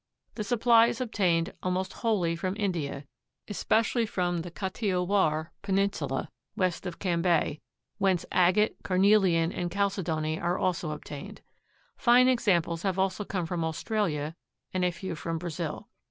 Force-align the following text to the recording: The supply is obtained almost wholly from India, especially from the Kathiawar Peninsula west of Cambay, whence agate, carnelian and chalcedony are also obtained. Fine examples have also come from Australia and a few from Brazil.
The 0.33 0.43
supply 0.43 0.87
is 0.87 0.99
obtained 0.99 1.53
almost 1.61 1.93
wholly 1.93 2.35
from 2.35 2.55
India, 2.57 3.05
especially 3.47 4.07
from 4.07 4.39
the 4.39 4.49
Kathiawar 4.49 5.51
Peninsula 5.61 6.31
west 6.55 6.87
of 6.87 6.97
Cambay, 6.97 7.61
whence 7.99 8.25
agate, 8.31 8.77
carnelian 8.81 9.51
and 9.51 9.71
chalcedony 9.71 10.39
are 10.39 10.57
also 10.57 10.89
obtained. 10.89 11.41
Fine 11.97 12.27
examples 12.29 12.81
have 12.81 12.97
also 12.97 13.23
come 13.23 13.45
from 13.45 13.63
Australia 13.63 14.35
and 14.73 14.83
a 14.83 14.89
few 14.89 15.13
from 15.13 15.37
Brazil. 15.37 15.87